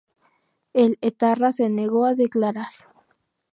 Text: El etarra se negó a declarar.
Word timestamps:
El 0.73 0.97
etarra 1.01 1.53
se 1.53 1.69
negó 1.69 2.05
a 2.05 2.15
declarar. 2.15 2.71